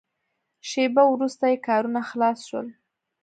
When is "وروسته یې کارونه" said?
1.13-1.99